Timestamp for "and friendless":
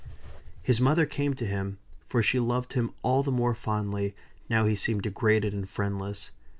5.53-6.31